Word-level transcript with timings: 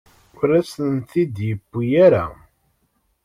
Ur 0.39 0.49
asen-ten-id-yewwi 0.59 1.83
ara. 2.05 2.25